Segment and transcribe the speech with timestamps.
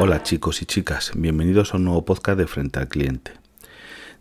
[0.00, 3.32] Hola chicos y chicas, bienvenidos a un nuevo podcast de Frente al Cliente.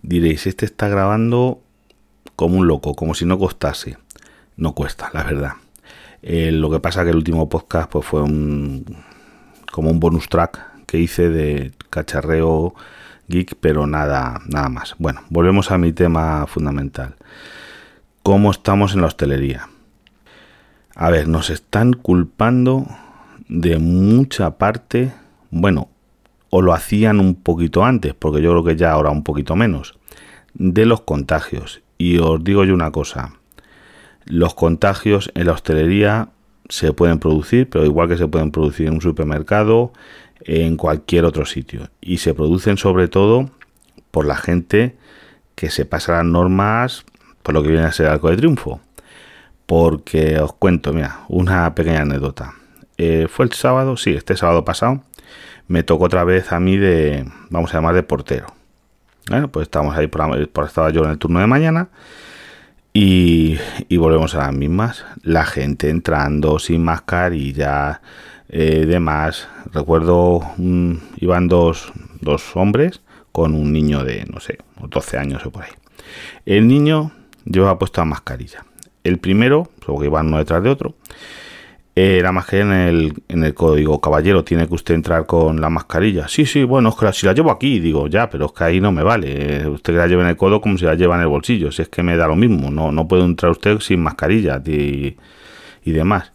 [0.01, 1.62] Diréis, este está grabando
[2.35, 3.96] como un loco, como si no costase.
[4.55, 5.51] No cuesta, la verdad.
[6.24, 8.85] Eh, lo que pasa que el último podcast pues, fue un,
[9.71, 12.73] como un bonus track que hice de cacharreo
[13.28, 14.96] geek, pero nada, nada más.
[14.97, 17.17] Bueno, volvemos a mi tema fundamental.
[18.23, 19.70] ¿Cómo estamos en la hostelería?
[20.95, 22.88] A ver, nos están culpando
[23.48, 25.13] de mucha parte,
[25.49, 25.89] bueno,
[26.49, 29.97] o lo hacían un poquito antes, porque yo creo que ya ahora un poquito menos,
[30.53, 31.81] de los contagios.
[31.97, 33.33] Y os digo yo una cosa,
[34.25, 36.29] los contagios en la hostelería
[36.69, 39.93] se pueden producir, pero igual que se pueden producir en un supermercado,
[40.41, 41.89] en cualquier otro sitio.
[42.02, 43.49] Y se producen sobre todo
[44.11, 44.95] por la gente
[45.55, 47.05] que se pasa las normas
[47.41, 48.81] por lo que viene a ser algo de triunfo.
[49.66, 52.53] Porque os cuento, mira, una pequeña anécdota.
[52.97, 55.03] Eh, fue el sábado, sí, este sábado pasado,
[55.67, 58.47] me tocó otra vez a mí de, vamos a llamar de portero.
[59.29, 61.89] Bueno, pues estamos ahí, por, estaba yo en el turno de mañana
[62.93, 63.57] y,
[63.89, 65.05] y, volvemos a las mismas.
[65.21, 68.01] La gente entrando sin mascarilla,
[68.49, 69.49] eh, demás.
[69.73, 70.41] Recuerdo,
[71.17, 73.01] iban dos, dos hombres
[73.31, 75.71] con un niño de, no sé, 12 años o por ahí.
[76.45, 77.11] El niño
[77.45, 78.65] llevaba puesta mascarilla.
[79.03, 80.95] El primero, que iban uno detrás de otro,
[82.00, 84.00] eh, la mascarilla en el, en el código.
[84.00, 86.28] Caballero, tiene que usted entrar con la mascarilla.
[86.28, 88.80] Sí, sí, bueno, es que si la llevo aquí, digo, ya, pero es que ahí
[88.80, 89.62] no me vale.
[89.64, 91.72] Eh, usted que la lleva en el codo como si la lleva en el bolsillo.
[91.72, 95.18] Si es que me da lo mismo, no, no puede entrar usted sin mascarilla y,
[95.86, 96.34] y demás.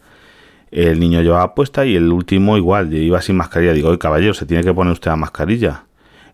[0.72, 3.72] El niño llevaba puesta y el último igual, iba sin mascarilla.
[3.72, 5.84] Digo, oye, caballero, se tiene que poner usted la mascarilla.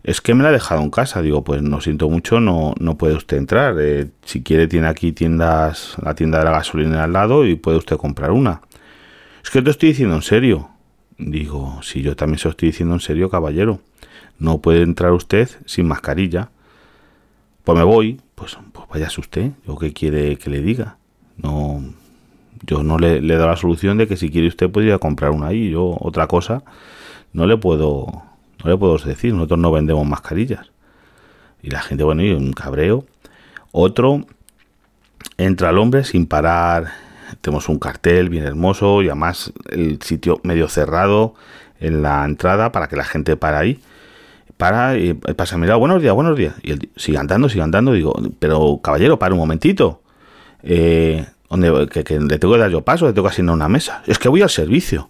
[0.03, 1.21] Es que me la ha dejado en casa.
[1.21, 3.75] Digo, pues no siento mucho, no, no puede usted entrar.
[3.79, 7.77] Eh, si quiere, tiene aquí tiendas, la tienda de la gasolina al lado y puede
[7.77, 8.61] usted comprar una.
[9.43, 10.69] Es que te estoy diciendo en serio.
[11.17, 13.79] Digo, si yo también se lo estoy diciendo en serio, caballero.
[14.37, 16.49] No puede entrar usted sin mascarilla.
[17.63, 18.21] Pues me voy.
[18.35, 19.51] Pues, pues váyase usted.
[19.67, 20.97] ¿O qué quiere que le diga?
[21.37, 21.83] No,
[22.65, 25.47] yo no le, le doy la solución de que si quiere usted podría comprar una
[25.47, 25.69] ahí.
[25.71, 26.63] Yo otra cosa
[27.33, 28.29] no le puedo
[28.63, 29.33] no le puedo decir.
[29.33, 30.71] Nosotros no vendemos mascarillas.
[31.61, 33.05] Y la gente, bueno, y un cabreo.
[33.71, 34.25] Otro,
[35.37, 36.91] entra el hombre sin parar.
[37.41, 41.35] Tenemos un cartel bien hermoso y además el sitio medio cerrado
[41.79, 43.79] en la entrada para que la gente para ahí.
[44.57, 46.55] Para y pasa a mirar, buenos días, buenos días.
[46.61, 47.93] Y él sigue andando, sigue andando.
[47.93, 50.01] Digo, pero caballero, para un momentito.
[50.63, 54.03] Eh, donde que, le tengo que dar yo paso, le tengo que asignar una mesa.
[54.05, 55.09] Es que voy al servicio.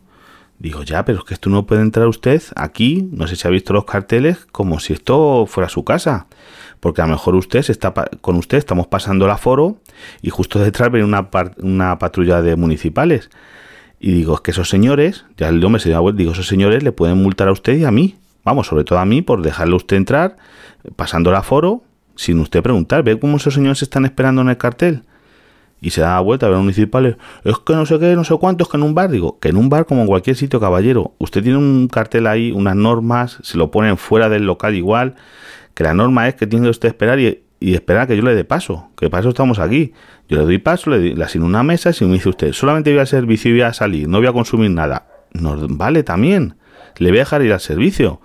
[0.59, 3.51] Digo, ya, pero es que esto no puede entrar usted aquí, no sé si ha
[3.51, 6.27] visto los carteles, como si esto fuera su casa.
[6.79, 9.77] Porque a lo mejor usted está con usted, estamos pasando el aforo
[10.21, 11.29] y justo detrás viene una,
[11.61, 13.29] una patrulla de municipales.
[13.99, 16.91] Y digo, es que esos señores, ya el hombre se vuelta, digo, esos señores le
[16.93, 18.15] pueden multar a usted y a mí.
[18.45, 20.37] Vamos, sobre todo a mí, por dejarle usted entrar,
[20.95, 21.83] pasando el aforo,
[22.15, 23.03] sin usted preguntar.
[23.03, 25.03] ¿Ve cómo esos señores están esperando en el cartel?
[25.81, 28.35] y se da vuelta a ver a municipales, es que no sé qué, no sé
[28.37, 31.13] cuántos, que en un bar, digo, que en un bar como en cualquier sitio, caballero,
[31.19, 35.15] usted tiene un cartel ahí, unas normas, se lo ponen fuera del local igual,
[35.73, 38.89] que la norma es que tiene usted esperar y, esperar que yo le dé paso,
[38.97, 39.93] que para eso estamos aquí.
[40.27, 42.99] Yo le doy paso, le, le asigno una mesa, si me dice usted, solamente voy
[42.99, 46.55] al servicio y voy a salir, no voy a consumir nada, nos vale también,
[46.97, 48.21] le voy a dejar ir al servicio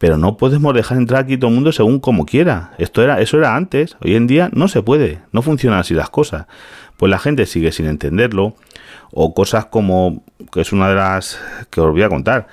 [0.00, 2.70] pero no podemos dejar entrar aquí todo el mundo según como quiera.
[2.78, 6.08] Esto era, eso era antes, hoy en día no se puede, no funcionan así las
[6.08, 6.46] cosas
[6.98, 8.54] pues la gente sigue sin entenderlo.
[9.10, 10.22] O cosas como,
[10.52, 11.40] que es una de las
[11.70, 12.48] que os voy a contar.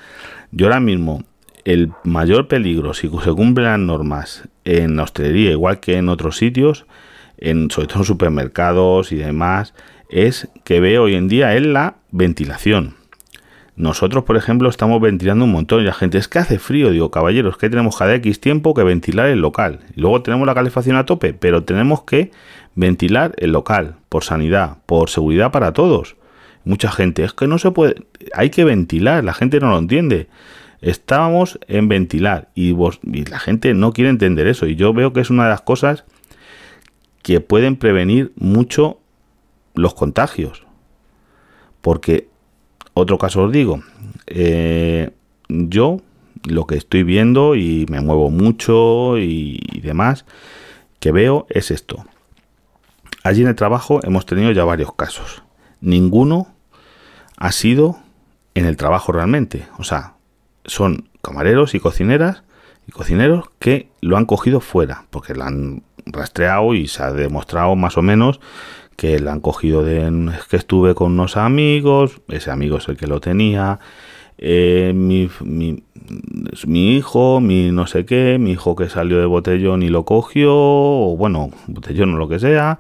[0.51, 1.23] Yo ahora mismo,
[1.65, 6.37] el mayor peligro, si se cumplen las normas en la hostelería, igual que en otros
[6.37, 6.85] sitios,
[7.37, 9.73] en, sobre todo en supermercados y demás,
[10.09, 12.95] es que veo hoy en día en la ventilación.
[13.75, 16.91] Nosotros, por ejemplo, estamos ventilando un montón y la gente es que hace frío.
[16.91, 19.81] Digo, caballeros, que tenemos cada X tiempo que ventilar el local.
[19.95, 22.31] Luego tenemos la calefacción a tope, pero tenemos que
[22.75, 26.15] ventilar el local por sanidad, por seguridad para todos.
[26.63, 27.95] Mucha gente, es que no se puede,
[28.33, 30.29] hay que ventilar, la gente no lo entiende.
[30.85, 34.67] Estábamos en ventilar y, vos, y la gente no quiere entender eso.
[34.67, 36.05] Y yo veo que es una de las cosas
[37.23, 38.99] que pueden prevenir mucho
[39.73, 40.63] los contagios.
[41.81, 42.29] Porque
[42.93, 43.81] otro caso os digo,
[44.27, 45.09] eh,
[45.49, 46.01] yo
[46.43, 50.25] lo que estoy viendo y me muevo mucho y, demás,
[50.99, 52.05] que veo es esto.
[53.23, 55.41] Allí en el trabajo hemos tenido ya varios casos.
[55.81, 56.53] Ninguno
[57.37, 57.97] ha sido
[58.53, 59.67] en el trabajo realmente.
[59.79, 60.14] O sea,
[60.65, 62.43] son camareros y cocineras
[62.87, 67.75] y cocineros que lo han cogido fuera, porque lo han rastreado y se ha demostrado
[67.75, 68.39] más o menos
[68.95, 73.07] que la han cogido de que estuve con unos amigos, ese amigo es el que
[73.07, 73.79] lo tenía,
[74.37, 75.83] eh, mi, mi,
[76.65, 80.53] mi, hijo, mi no sé qué, mi hijo que salió de botellón y lo cogió,
[80.53, 82.79] o bueno, botellón o lo que sea,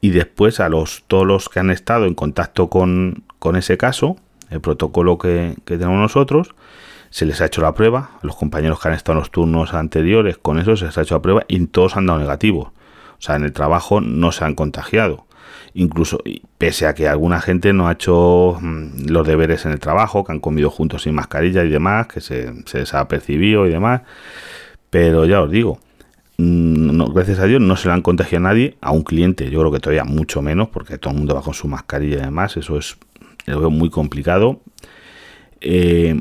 [0.00, 4.16] y después a los todos los que han estado en contacto con, con ese caso,
[4.52, 6.54] el protocolo que, tenemos nosotros,
[7.10, 10.38] se les ha hecho la prueba, los compañeros que han estado en los turnos anteriores,
[10.38, 12.72] con eso se les ha hecho la prueba y todos han dado negativo.
[13.18, 15.26] O sea, en el trabajo no se han contagiado
[15.74, 16.22] incluso
[16.58, 20.32] pese a que alguna gente no ha hecho mm, los deberes en el trabajo, que
[20.32, 24.02] han comido juntos sin mascarilla y demás, que se, les ha percibido y demás,
[24.90, 25.78] pero ya os digo,
[26.38, 29.60] mm, gracias a Dios no se le han contagiado a nadie, a un cliente yo
[29.60, 32.56] creo que todavía mucho menos, porque todo el mundo va con su mascarilla y demás,
[32.56, 32.98] eso es
[33.46, 34.60] lo veo muy complicado.
[35.60, 36.20] Eh,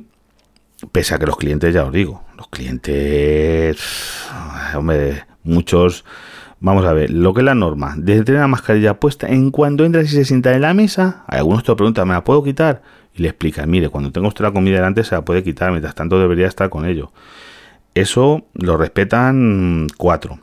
[0.91, 3.77] pese a que los clientes, ya os digo, los clientes,
[4.75, 6.03] hombre, muchos
[6.63, 9.83] Vamos a ver, lo que es la norma, desde tener la mascarilla puesta, en cuanto
[9.83, 12.83] entras y se sienta en la mesa, algunos te preguntan, ¿me la puedo quitar?
[13.15, 15.95] Y le explican, mire, cuando tengo usted la comida delante se la puede quitar, mientras
[15.95, 17.11] tanto debería estar con ello.
[17.95, 20.37] Eso lo respetan cuatro.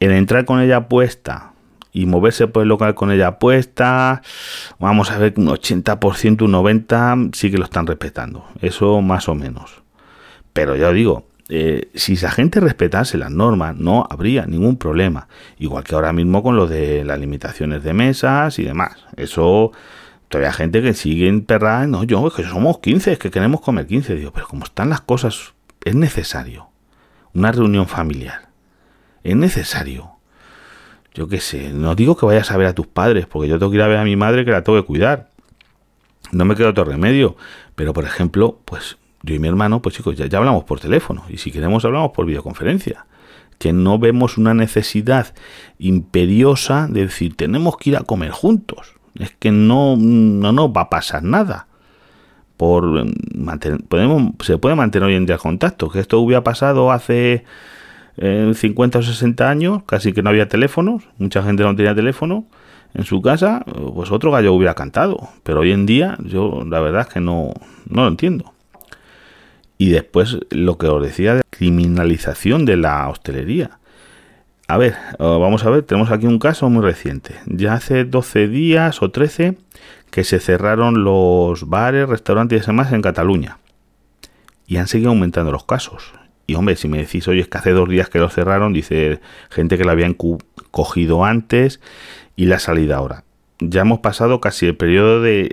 [0.00, 1.51] El entrar con ella puesta
[1.92, 4.22] y moverse por el local con ella puesta,
[4.78, 8.46] vamos a ver, un 80%, un 90% sí que lo están respetando.
[8.60, 9.82] Eso más o menos.
[10.52, 15.28] Pero ya digo, eh, si esa gente respetase las normas, no habría ningún problema.
[15.58, 19.04] Igual que ahora mismo con lo de las limitaciones de mesas y demás.
[19.16, 19.72] Eso,
[20.28, 23.60] todavía hay gente que sigue emperrada, no, yo, es que somos 15, es que queremos
[23.60, 24.14] comer 15.
[24.14, 25.52] Digo, pero como están las cosas,
[25.84, 26.68] es necesario.
[27.34, 28.48] Una reunión familiar.
[29.22, 30.11] Es necesario.
[31.14, 33.70] Yo qué sé, no digo que vayas a ver a tus padres, porque yo tengo
[33.70, 35.28] que ir a ver a mi madre que la tengo que cuidar.
[36.30, 37.36] No me queda otro remedio.
[37.74, 41.24] Pero, por ejemplo, pues yo y mi hermano, pues chicos, ya, ya hablamos por teléfono
[41.28, 43.06] y si queremos hablamos por videoconferencia.
[43.58, 45.34] Que no vemos una necesidad
[45.78, 48.94] imperiosa de decir, tenemos que ir a comer juntos.
[49.14, 51.68] Es que no, no nos va a pasar nada.
[52.56, 53.06] Por
[53.88, 55.90] podemos, se puede mantener hoy en día el contacto.
[55.90, 57.44] Que esto hubiera pasado hace
[58.16, 62.44] 50 eh, o 60 años, casi que no había teléfonos, mucha gente no tenía teléfono
[62.94, 63.64] en su casa,
[63.94, 65.28] pues otro gallo hubiera cantado.
[65.42, 67.52] Pero hoy en día, yo la verdad es que no,
[67.88, 68.52] no lo entiendo.
[69.78, 73.78] Y después lo que os decía de criminalización de la hostelería.
[74.68, 77.34] A ver, vamos a ver, tenemos aquí un caso muy reciente.
[77.46, 79.56] Ya hace 12 días o 13
[80.10, 83.58] que se cerraron los bares, restaurantes y demás en Cataluña.
[84.66, 86.12] Y han seguido aumentando los casos.
[86.46, 89.20] Y hombre, si me decís, oye, es que hace dos días que los cerraron, dice
[89.50, 90.16] gente que la habían
[90.70, 91.80] cogido antes
[92.36, 93.24] y la salida ahora.
[93.60, 95.52] Ya hemos pasado casi el periodo de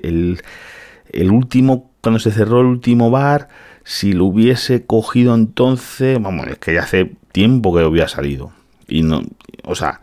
[1.11, 3.49] el, último, cuando se cerró el último bar,
[3.83, 8.51] si lo hubiese cogido entonces, vamos, es que ya hace tiempo que había salido.
[8.87, 9.21] Y no,
[9.63, 10.01] o sea,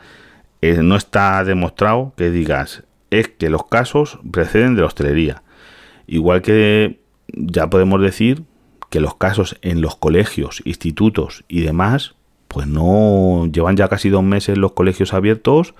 [0.63, 5.43] eh, no está demostrado que digas, es que los casos preceden de la hostelería.
[6.07, 8.45] Igual que ya podemos decir
[8.91, 12.15] que los casos en los colegios, institutos y demás,
[12.49, 15.75] pues no llevan ya casi dos meses los colegios abiertos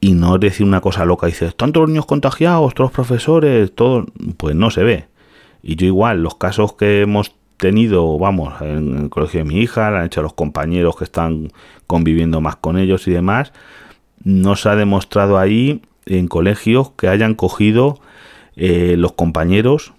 [0.00, 4.06] y no decir una cosa loca, dices, tantos niños contagiados, todos los profesores, todo,
[4.36, 5.06] pues no se ve.
[5.62, 9.90] Y yo igual, los casos que hemos tenido, vamos, en el colegio de mi hija,
[9.90, 11.52] lo han hecho los compañeros que están
[11.86, 13.52] conviviendo más con ellos y demás,
[14.24, 18.00] no se ha demostrado ahí en colegios que hayan cogido
[18.56, 19.92] eh, los compañeros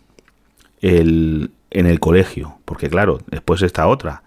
[0.83, 2.57] el, en el colegio.
[2.65, 4.23] Porque claro, después está otra.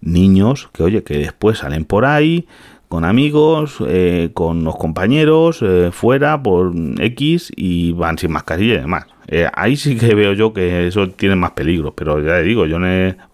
[0.00, 2.46] Niños que, oye, que después salen por ahí
[2.88, 8.78] con amigos, eh, con los compañeros, eh, fuera por X y van sin mascarilla y
[8.78, 9.06] demás.
[9.26, 12.78] Eh, ahí sí que veo yo que eso tiene más peligro, pero ya digo, yo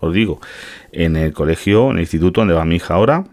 [0.01, 0.41] os digo,
[0.91, 3.25] en el colegio, en el instituto donde va mi hija ahora,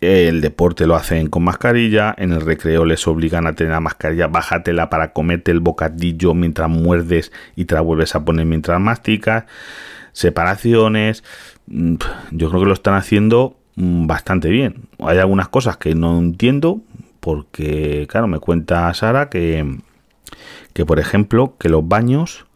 [0.00, 4.28] el deporte lo hacen con mascarilla, en el recreo les obligan a tener la mascarilla,
[4.28, 9.44] bájatela para comerte el bocadillo mientras muerdes y te la vuelves a poner mientras masticas,
[10.12, 11.24] separaciones,
[11.66, 11.96] mm,
[12.30, 14.88] yo creo que lo están haciendo mm, bastante bien.
[15.00, 16.80] Hay algunas cosas que no entiendo
[17.20, 19.78] porque, claro, me cuenta Sara que
[20.72, 22.46] que por ejemplo que los baños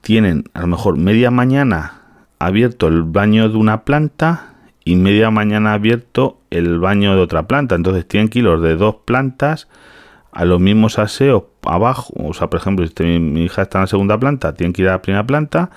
[0.00, 2.02] tienen a lo mejor media mañana
[2.38, 4.49] abierto el baño de una planta
[4.90, 7.76] y media mañana abierto el baño de otra planta.
[7.76, 9.68] Entonces tienen que los de dos plantas
[10.32, 12.12] a los mismos aseos abajo.
[12.16, 14.88] O sea, por ejemplo, si mi, hija está en la segunda planta, tienen que ir
[14.88, 15.70] a la primera planta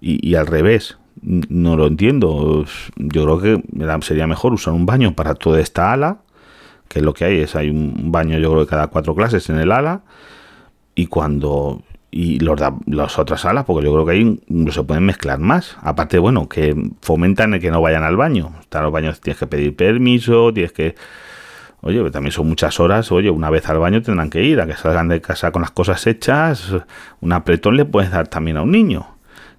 [0.00, 0.96] y, y al revés.
[1.20, 2.64] No lo entiendo.
[2.96, 3.62] Yo creo que
[4.00, 6.20] sería mejor usar un baño para toda esta ala,
[6.88, 9.50] que es lo que hay, es hay un baño yo creo de cada cuatro clases
[9.50, 10.00] en el ala
[10.94, 11.82] y cuando
[12.16, 15.76] y los las otras salas, porque yo creo que ahí no se pueden mezclar más.
[15.82, 18.52] Aparte, bueno, que fomentan el que no vayan al baño.
[18.60, 20.94] Están los baños, tienes que pedir permiso, tienes que.
[21.80, 24.74] Oye, también son muchas horas, oye, una vez al baño tendrán que ir, a que
[24.74, 26.72] salgan de casa con las cosas hechas,
[27.20, 29.08] un apretón le puedes dar también a un niño.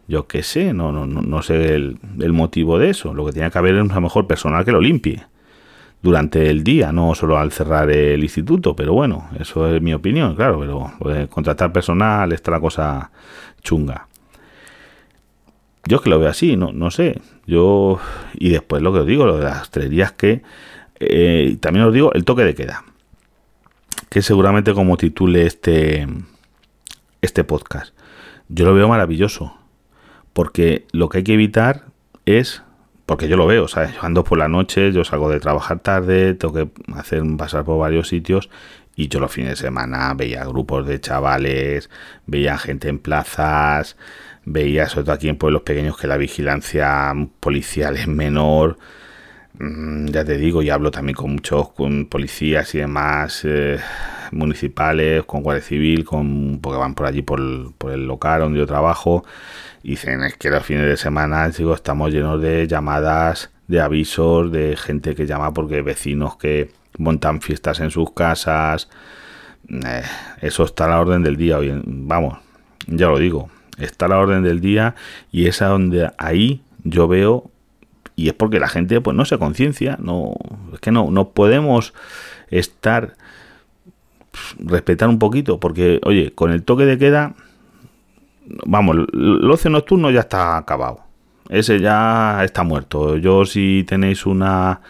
[0.07, 3.13] Yo qué sé, no, no, no sé el, el motivo de eso.
[3.13, 5.25] Lo que tiene que haber es a lo mejor personal que lo limpie
[6.05, 10.35] durante el día, no solo al cerrar el instituto, pero bueno, eso es mi opinión,
[10.35, 10.59] claro,
[10.99, 13.09] pero contratar personal está la cosa
[13.63, 14.07] chunga.
[15.87, 17.19] Yo es que lo veo así, no, no sé.
[17.47, 17.99] Yo,
[18.35, 20.43] y después lo que os digo, lo de las tres que,
[20.99, 22.83] eh, también os digo, el toque de queda.
[24.07, 26.07] Que seguramente como titule este,
[27.23, 27.95] este podcast.
[28.47, 29.57] Yo lo veo maravilloso.
[30.33, 31.85] Porque lo que hay que evitar
[32.27, 32.61] es
[33.05, 33.93] porque yo lo veo, ¿sabes?
[33.93, 37.79] Yo ando por la noche, yo salgo de trabajar tarde, tengo que hacer pasar por
[37.79, 38.49] varios sitios
[38.95, 41.89] y yo los fines de semana veía grupos de chavales,
[42.25, 43.97] veía gente en plazas,
[44.45, 48.77] veía sobre todo aquí en pueblos pequeños que la vigilancia policial es menor.
[49.59, 53.79] Mm, ya te digo, y hablo también con muchos con policías y demás eh,
[54.35, 58.67] municipales, con Guardia Civil, con porque van por allí por por el local donde yo
[58.67, 59.23] trabajo
[59.91, 64.75] dicen es que los fines de semana digo, estamos llenos de llamadas, de avisos, de
[64.75, 68.89] gente que llama porque vecinos que montan fiestas en sus casas.
[69.69, 70.03] Eh,
[70.41, 71.57] eso está a la orden del día.
[71.57, 72.39] Hoy, vamos,
[72.87, 74.95] ya lo digo, está a la orden del día
[75.31, 77.51] y es a donde ahí yo veo
[78.15, 80.33] y es porque la gente pues no se conciencia, no
[80.73, 81.93] es que no no podemos
[82.49, 83.15] estar
[84.59, 87.35] respetar un poquito porque oye, con el toque de queda
[88.65, 90.99] vamos, el ocio nocturno ya está acabado.
[91.49, 93.17] Ese ya está muerto.
[93.17, 94.81] Yo si tenéis una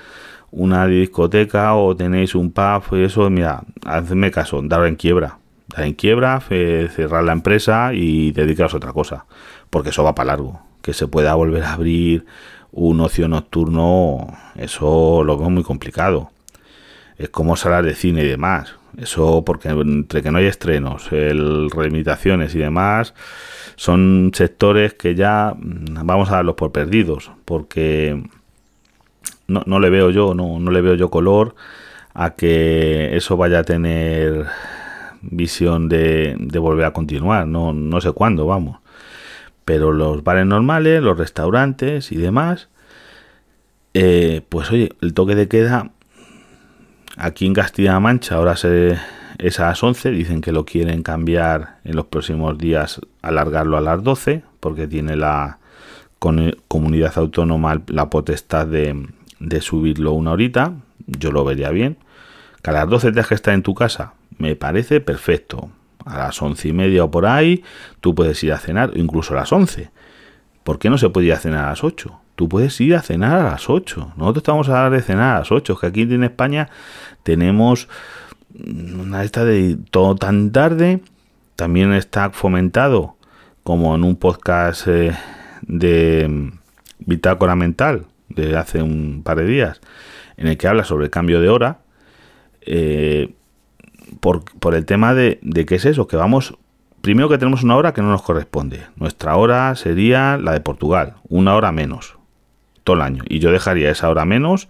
[0.56, 5.40] una discoteca o tenéis un pub y eso, mira, hacedme caso, dar en quiebra.
[5.68, 9.26] Dar en quiebra, cerrar la empresa y dedicaros a otra cosa.
[9.70, 10.62] Porque eso va para largo.
[10.82, 12.26] Que se pueda volver a abrir
[12.72, 16.32] un ocio nocturno, eso lo veo muy complicado.
[17.18, 18.76] Es como salas de cine y demás.
[18.98, 23.14] Eso porque entre que no hay estrenos, el relimitaciones y demás,
[23.76, 28.24] son sectores que ya mm, vamos a darlos por perdidos, porque
[29.48, 31.56] no, no le veo yo, no, no le veo yo color
[32.14, 34.46] a que eso vaya a tener
[35.22, 38.80] visión de, de volver a continuar, no, no sé cuándo, vamos.
[39.66, 42.70] Pero los bares normales, los restaurantes y demás,
[43.94, 45.92] eh, pues oye, el toque de queda
[47.26, 49.00] Aquí en Castilla-La Mancha ahora se,
[49.40, 53.82] es a las 11, dicen que lo quieren cambiar en los próximos días, alargarlo a
[53.82, 55.58] las 12, porque tiene la
[56.68, 59.08] comunidad autónoma la potestad de,
[59.40, 60.74] de subirlo una horita,
[61.08, 61.98] yo lo vería bien.
[62.62, 65.72] Que a las 12 tengas que estar en tu casa, me parece perfecto.
[66.06, 67.64] A las once y media o por ahí,
[68.02, 69.90] tú puedes ir a cenar, incluso a las 11.
[70.64, 72.22] ¿Por qué no se puede ir a cenar a las 8?
[72.36, 74.14] Tú puedes ir a cenar a las 8.
[74.18, 75.78] Nosotros estamos a dar de cenar a las 8.
[75.78, 76.70] Que aquí en España
[77.24, 77.88] tenemos
[78.54, 81.02] una esta de todo tan tarde.
[81.56, 83.16] También está fomentado,
[83.64, 85.16] como en un podcast eh,
[85.62, 86.52] de
[87.00, 89.80] Bitácora Mental de hace un par de días,
[90.36, 91.80] en el que habla sobre el cambio de hora.
[92.66, 93.34] Eh,
[94.20, 96.58] por, por, el tema de, de qué es eso, que vamos
[97.02, 98.82] Primero que tenemos una hora que no nos corresponde.
[98.96, 102.18] Nuestra hora sería la de Portugal, una hora menos
[102.86, 103.24] todo el año.
[103.28, 104.70] Y yo dejaría esa hora menos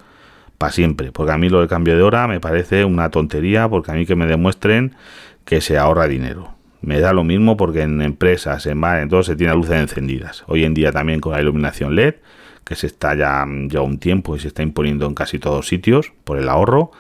[0.58, 3.92] para siempre, porque a mí lo del cambio de hora me parece una tontería, porque
[3.92, 4.96] a mí que me demuestren
[5.44, 6.56] que se ahorra dinero.
[6.82, 10.44] Me da lo mismo porque en empresas, en bares, en todo se tiene luces encendidas.
[10.48, 12.16] Hoy en día también con la iluminación LED,
[12.64, 16.14] que se está ya, ya un tiempo y se está imponiendo en casi todos sitios
[16.24, 16.92] por el ahorro,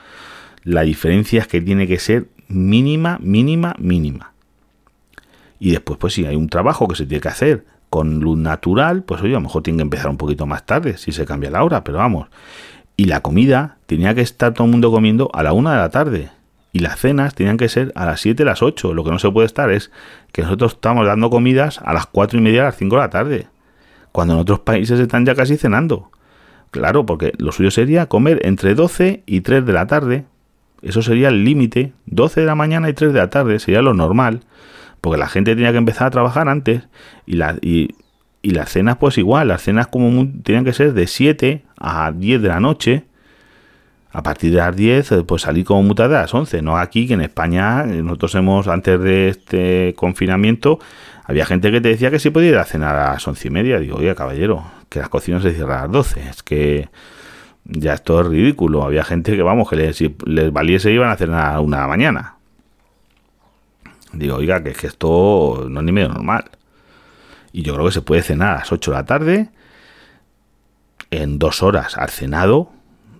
[0.63, 4.33] la diferencia es que tiene que ser mínima, mínima, mínima.
[5.59, 7.65] Y después, pues si hay un trabajo que se tiene que hacer
[7.95, 10.97] con luz natural, pues oye, a lo mejor tiene que empezar un poquito más tarde,
[10.97, 12.27] si se cambia la hora, pero vamos.
[12.97, 15.89] Y la comida tenía que estar todo el mundo comiendo a la una de la
[15.91, 16.29] tarde.
[16.73, 18.93] Y las cenas tenían que ser a las 7, las 8.
[18.93, 19.91] Lo que no se puede estar es
[20.33, 23.09] que nosotros estamos dando comidas a las 4 y media, a las 5 de la
[23.09, 23.47] tarde.
[24.11, 26.11] Cuando en otros países están ya casi cenando.
[26.71, 30.25] Claro, porque lo suyo sería comer entre 12 y 3 de la tarde.
[30.81, 31.93] Eso sería el límite.
[32.07, 34.41] 12 de la mañana y 3 de la tarde sería lo normal
[35.05, 36.81] porque la gente tenía que empezar a trabajar antes
[37.27, 37.93] y, la, y,
[38.41, 42.47] las cenas pues igual, las cenas como tenían que ser de 7 a 10 de
[42.47, 43.03] la noche.
[44.11, 46.63] A partir de las 10, eh, pues salir como muy tarde a las 11.
[46.63, 50.79] No aquí, que en España, eh, nosotros hemos, antes de este confinamiento,
[51.23, 53.51] había gente que te decía que sí podía ir a cenar a las 11 y
[53.51, 53.77] media.
[53.77, 56.29] Digo, oye, caballero, que las cocinas se cierran a las 12.
[56.29, 56.89] Es que
[57.63, 58.81] ya esto es ridículo.
[58.81, 62.34] Había gente que, vamos, que les, si les valiese iban a cenar una la mañana.
[64.15, 66.45] Digo, oiga, que es que esto no es ni medio normal.
[67.51, 69.49] Y yo creo que se puede cenar a las 8 de la tarde,
[71.11, 72.71] en dos horas al cenado,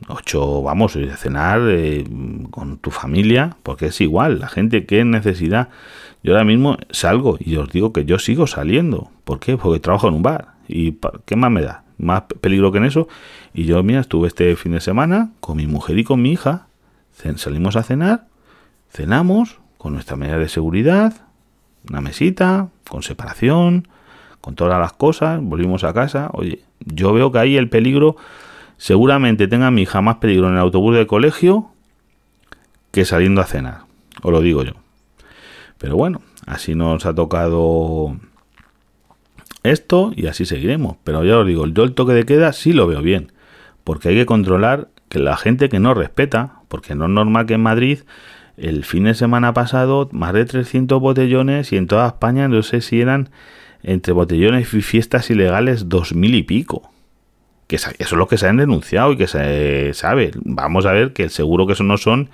[0.08, 2.06] ocho, vamos, a cenar eh,
[2.52, 5.70] con tu familia, porque es igual, la gente que necesidad.
[6.24, 9.12] Yo ahora mismo salgo y os digo que yo sigo saliendo.
[9.24, 9.58] ¿Por qué?
[9.58, 10.56] Porque trabajo en un bar.
[10.68, 11.84] ¿Y qué más me da?
[11.98, 13.08] Más peligro que en eso.
[13.54, 16.68] Y yo, mira, estuve este fin de semana con mi mujer y con mi hija.
[17.38, 18.28] Salimos a cenar,
[18.90, 21.14] cenamos con nuestra medida de seguridad,
[21.90, 23.88] una mesita, con separación,
[24.42, 26.30] con todas las cosas, volvimos a casa.
[26.34, 28.16] Oye, yo veo que ahí el peligro
[28.78, 31.72] seguramente tenga mi hija más peligro en el autobús de colegio
[32.92, 33.82] que saliendo a cenar.
[34.22, 34.74] Os lo digo yo.
[35.78, 38.16] Pero bueno, así nos ha tocado
[39.64, 40.98] esto y así seguiremos.
[41.04, 43.32] Pero ya os digo, yo el toque de queda sí lo veo bien.
[43.84, 47.56] Porque hay que controlar que la gente que no respeta, porque no es normal que
[47.56, 48.00] en Madrid
[48.58, 52.82] el fin de semana pasado más de 300 botellones y en toda España no sé
[52.82, 53.30] si eran
[53.84, 56.90] entre botellones y fiestas ilegales dos mil y pico
[57.68, 60.32] que eso es lo que se han denunciado y que se sabe.
[60.44, 62.30] Vamos a ver que seguro que eso no son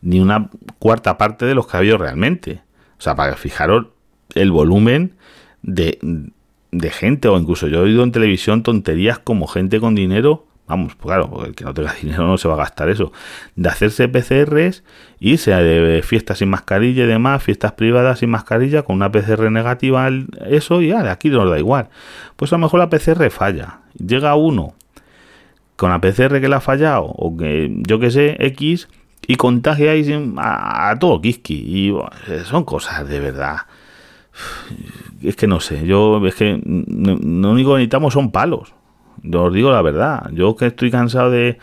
[0.00, 2.60] ni una cuarta parte de los que ha habido realmente.
[2.98, 3.86] O sea, para fijaros
[4.34, 5.14] el volumen
[5.62, 5.98] de,
[6.70, 10.94] de gente, o incluso yo he oído en televisión tonterías como gente con dinero vamos,
[10.96, 13.12] pues claro, el que no tenga dinero no se va a gastar eso,
[13.54, 14.82] de hacerse PCRs,
[15.20, 20.08] irse de fiestas sin mascarilla y demás, fiestas privadas sin mascarilla, con una PCR negativa,
[20.46, 21.88] eso, y ya, de aquí nos da igual.
[22.36, 24.74] Pues a lo mejor la PCR falla, llega uno
[25.76, 28.88] con la PCR que le ha fallado, o que yo que sé, X,
[29.26, 31.94] y contagiáis a, a todo Kiski, y
[32.44, 33.58] son cosas de verdad.
[35.22, 38.75] Es que no sé, yo es que lo único que necesitamos son palos
[39.32, 40.30] os digo la verdad.
[40.32, 41.58] Yo que estoy cansado de,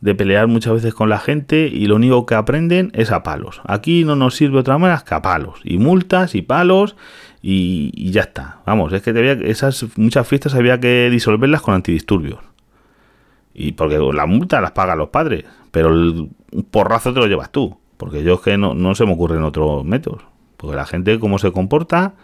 [0.00, 3.60] de pelear muchas veces con la gente y lo único que aprenden es a palos.
[3.64, 5.60] Aquí no nos sirve otra manera que a palos.
[5.64, 6.96] Y multas y palos
[7.42, 8.60] y, ya está.
[8.66, 12.40] Vamos, es que esas muchas fiestas había que disolverlas con antidisturbios.
[13.52, 16.30] Y porque la multa las pagan los padres, pero el
[16.70, 17.78] porrazo te lo llevas tú.
[17.96, 20.22] Porque yo es que no, no se me ocurren otros métodos.
[20.56, 22.14] Porque la gente como se comporta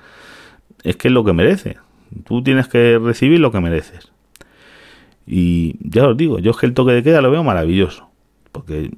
[0.82, 1.76] es que es lo que merece.
[2.24, 4.12] Tú tienes que recibir lo que mereces.
[5.26, 8.08] Y ya os digo, yo es que el toque de queda lo veo maravilloso.
[8.52, 8.90] Porque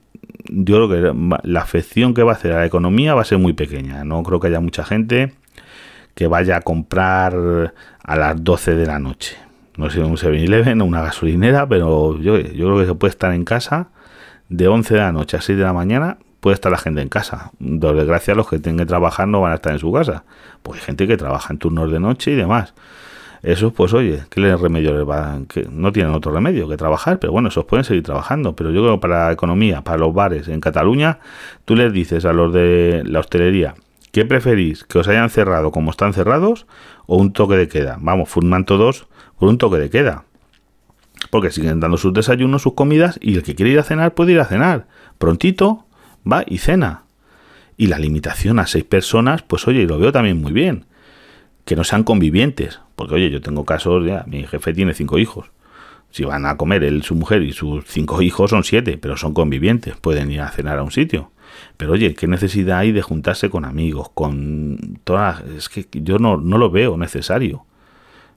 [0.50, 3.38] yo creo que la afección que va a hacer a la economía va a ser
[3.38, 4.04] muy pequeña.
[4.04, 5.32] No creo que haya mucha gente
[6.14, 9.36] que vaya a comprar a las 12 de la noche.
[9.76, 13.32] No sé, un 7-Eleven o una gasolinera, pero yo, yo creo que se puede estar
[13.32, 13.90] en casa
[14.48, 16.18] de 11 de la noche a 6 de la mañana.
[16.40, 17.52] Puede estar la gente en casa.
[17.58, 20.24] Por desgracia, los que tengan que trabajar no van a estar en su casa.
[20.62, 22.74] Pues hay gente que trabaja en turnos de noche y demás.
[23.42, 25.38] Esos, pues oye, ¿qué remedio les va?
[25.48, 28.56] Que no tienen otro remedio que trabajar, pero bueno, esos pueden seguir trabajando.
[28.56, 31.20] Pero yo creo que para la economía, para los bares en Cataluña,
[31.64, 33.74] tú les dices a los de la hostelería,
[34.12, 34.84] ¿qué preferís?
[34.84, 36.66] ¿Que os hayan cerrado como están cerrados
[37.06, 37.98] o un toque de queda?
[38.00, 39.06] Vamos, forman todos
[39.38, 40.24] por un toque de queda.
[41.30, 44.32] Porque siguen dando sus desayunos, sus comidas y el que quiere ir a cenar puede
[44.32, 44.86] ir a cenar.
[45.18, 45.86] Prontito
[46.30, 47.02] va y cena.
[47.76, 50.86] Y la limitación a seis personas, pues oye, lo veo también muy bien
[51.68, 52.80] que no sean convivientes.
[52.98, 55.52] Porque, oye, yo tengo casos, ya, mi jefe tiene cinco hijos.
[56.10, 59.34] Si van a comer él, su mujer y sus cinco hijos son siete, pero son
[59.34, 61.30] convivientes, pueden ir a cenar a un sitio.
[61.76, 64.08] Pero oye, ¿qué necesidad hay de juntarse con amigos?
[64.14, 65.42] Con todas.
[65.42, 67.64] Es que yo no, no lo veo necesario.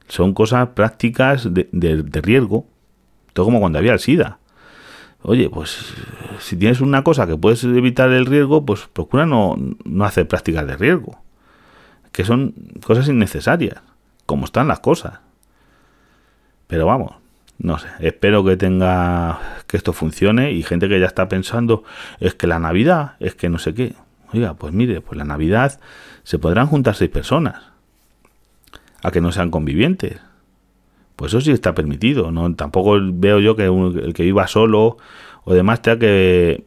[0.07, 2.67] Son cosas prácticas de, riesgo.
[3.33, 4.37] Todo como cuando había el SIDA.
[5.23, 5.91] Oye, pues
[6.37, 10.67] si tienes una cosa que puedes evitar el riesgo, pues procura no, no hacer prácticas
[10.67, 11.19] de riesgo
[12.11, 13.81] que son cosas innecesarias,
[14.31, 15.19] como están las cosas.
[16.67, 17.15] Pero vamos,
[17.57, 21.83] no sé, espero que tenga que esto funcione y gente que ya está pensando,
[22.21, 23.93] es que la Navidad, es que no sé qué.
[24.31, 25.81] Oiga, pues mire, pues la Navidad
[26.23, 27.61] se podrán juntar seis personas,
[29.03, 30.21] a que no sean convivientes.
[31.17, 34.95] Pues eso sí está permitido, no tampoco veo yo que el que viva solo
[35.43, 36.63] o demás tenga que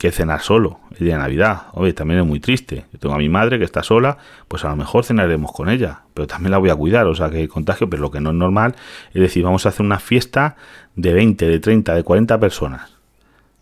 [0.00, 1.64] que cenar solo el día de Navidad.
[1.74, 2.86] Oye, también es muy triste.
[2.90, 4.16] Yo tengo a mi madre que está sola,
[4.48, 7.28] pues a lo mejor cenaremos con ella, pero también la voy a cuidar, o sea
[7.28, 8.74] que contagio, pero lo que no es normal
[9.12, 10.56] es decir, vamos a hacer una fiesta
[10.96, 12.96] de 20, de 30, de 40 personas.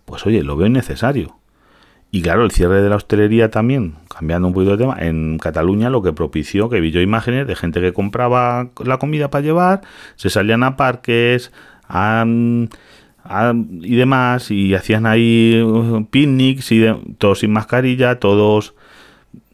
[0.05, 1.35] Pues oye, lo veo innecesario.
[2.13, 5.91] Y claro, el cierre de la hostelería también, cambiando un poquito de tema, en Cataluña
[5.91, 9.81] lo que propició que vi yo imágenes de gente que compraba la comida para llevar,
[10.15, 11.51] se salían a parques,
[11.89, 12.25] a
[13.83, 16.87] y demás, y hacían ahí uh, picnics y
[17.19, 18.75] todos sin mascarilla, todos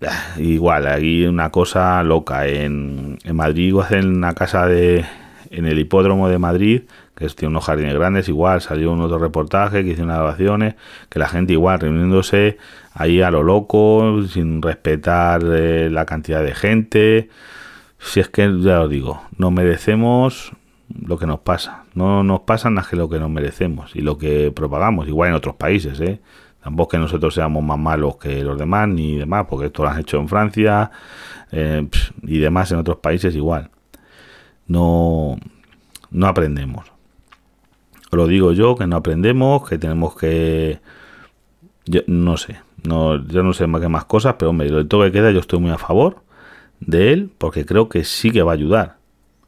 [0.06, 2.46] ah, igual, aquí una cosa loca.
[2.46, 5.04] En, en Madrid hacen una casa de
[5.50, 6.82] en el hipódromo de Madrid,
[7.14, 10.74] que tiene unos jardines grandes, igual salió un otro reportaje que hizo unas grabaciones,
[11.08, 12.58] que la gente igual reuniéndose
[12.92, 17.28] ahí a lo loco, sin respetar eh, la cantidad de gente.
[17.98, 20.52] Si es que ya os digo, no merecemos
[20.88, 21.84] lo que nos pasa.
[21.94, 25.34] No nos pasa más que lo que nos merecemos y lo que propagamos, igual en
[25.34, 26.20] otros países, ¿eh?
[26.62, 30.00] Tampoco que nosotros seamos más malos que los demás ni demás, porque esto lo han
[30.00, 30.90] hecho en Francia
[31.52, 31.86] eh,
[32.22, 33.70] y demás en otros países igual.
[34.66, 35.36] No,
[36.10, 36.86] no aprendemos.
[38.12, 40.80] Lo digo yo, que no aprendemos, que tenemos que...
[42.06, 45.32] no sé, no, yo no sé más que más cosas, pero hombre, lo que queda
[45.32, 46.22] yo estoy muy a favor
[46.80, 48.96] de él, porque creo que sí que va a ayudar.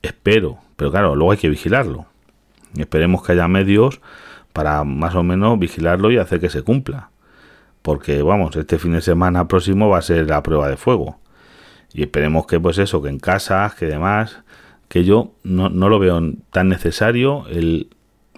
[0.02, 2.06] Espero, pero claro, luego hay que vigilarlo.
[2.76, 4.00] Esperemos que haya medios
[4.52, 7.10] para más o menos vigilarlo y hacer que se cumpla.
[7.82, 11.18] Porque vamos, este fin de semana próximo va a ser la prueba de fuego.
[11.92, 14.42] Y esperemos que pues eso, que en casa, que demás,
[14.88, 17.88] que yo no, lo veo tan necesario el,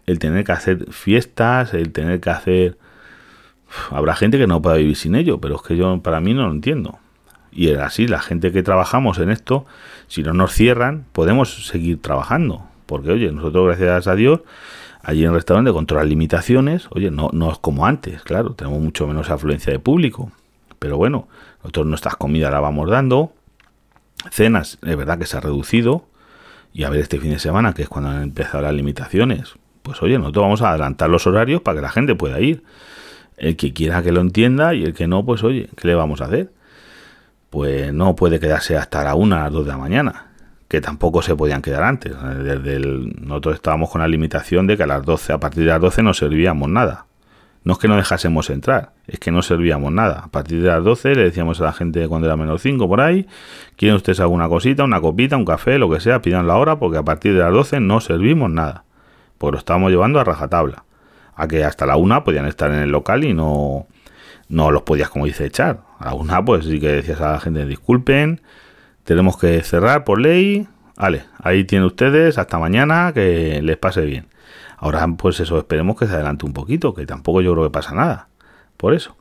[0.07, 2.79] el tener que hacer fiestas, el tener que hacer...
[3.91, 6.47] Habrá gente que no pueda vivir sin ello, pero es que yo para mí no
[6.47, 6.99] lo entiendo.
[7.53, 9.67] Y así, la gente que trabajamos en esto,
[10.07, 12.65] si no nos cierran, podemos seguir trabajando.
[12.87, 14.41] Porque, oye, nosotros, gracias a Dios,
[15.03, 18.55] allí en el restaurante con todas las limitaciones, oye, no, no es como antes, claro,
[18.55, 20.33] tenemos mucho menos afluencia de público,
[20.79, 21.29] pero bueno,
[21.63, 23.33] nosotros nuestras comidas las vamos dando,
[24.31, 26.05] cenas, es verdad que se ha reducido,
[26.73, 30.03] y a ver este fin de semana, que es cuando han empezado las limitaciones, pues
[30.03, 32.63] oye, nosotros vamos a adelantar los horarios para que la gente pueda ir.
[33.39, 36.21] El que quiera que lo entienda y el que no, pues oye, ¿qué le vamos
[36.21, 36.53] a hacer?
[37.51, 40.29] Pues no puede quedarse hasta la una, a las dos de la mañana
[40.69, 42.15] que tampoco se podían quedar antes.
[42.45, 45.71] Desde el, nosotros estábamos con la limitación de que a las 12, a partir de
[45.71, 47.07] las 12 no servíamos nada.
[47.65, 50.21] No es que no dejásemos entrar, es que no servíamos nada.
[50.21, 53.01] A partir de las 12 le decíamos a la gente cuando era menos 5 por
[53.01, 53.27] ahí,
[53.77, 56.23] ¿quieren ustedes alguna cosita, una copita, un café, lo que sea?
[56.23, 58.85] Pidan la hora porque a partir de las 12 no servimos nada.
[59.39, 60.85] Porque lo estábamos llevando a rajatabla.
[61.35, 63.87] A que hasta la una podían estar en el local y no,
[64.49, 65.83] no los podías, como dice, echar.
[65.99, 68.41] A la una pues sí que decías a la gente, disculpen,
[69.09, 70.69] tenemos que cerrar por ley.
[70.95, 72.37] Vale, ahí tienen ustedes.
[72.37, 73.13] Hasta mañana.
[73.15, 74.29] Que les pase bien.
[74.77, 76.93] Ahora, pues eso, esperemos que se adelante un poquito.
[76.93, 78.29] Que tampoco yo creo que pasa nada.
[78.77, 79.17] Por eso.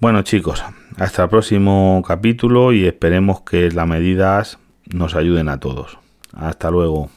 [0.00, 0.64] Bueno, chicos,
[0.96, 5.98] hasta el próximo capítulo y esperemos que las medidas nos ayuden a todos.
[6.32, 7.10] Hasta luego.